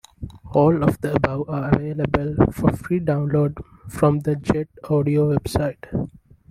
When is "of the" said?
0.83-1.13